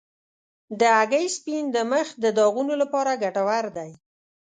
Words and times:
د 0.79 0.81
هګۍ 0.97 1.25
سپین 1.37 1.63
د 1.75 1.77
مخ 1.91 2.07
د 2.23 2.25
داغونو 2.37 2.73
لپاره 2.81 3.19
ګټور 3.23 3.65
دی. 3.77 3.91